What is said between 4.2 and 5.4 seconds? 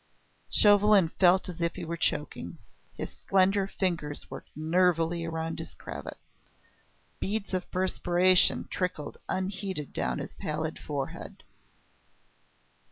worked nervily